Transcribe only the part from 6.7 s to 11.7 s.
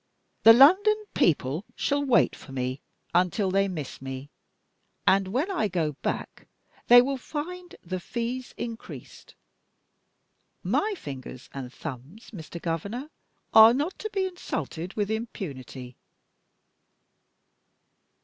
they will find the fees increased. My fingers